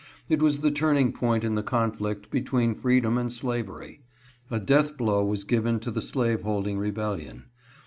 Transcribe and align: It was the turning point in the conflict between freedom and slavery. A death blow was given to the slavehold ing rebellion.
It 0.29 0.41
was 0.41 0.61
the 0.61 0.71
turning 0.71 1.13
point 1.13 1.43
in 1.43 1.53
the 1.53 1.61
conflict 1.61 2.31
between 2.31 2.73
freedom 2.73 3.19
and 3.19 3.31
slavery. 3.31 4.01
A 4.49 4.59
death 4.59 4.97
blow 4.97 5.23
was 5.23 5.43
given 5.43 5.79
to 5.81 5.91
the 5.91 6.01
slavehold 6.01 6.65
ing 6.65 6.79
rebellion. 6.79 7.51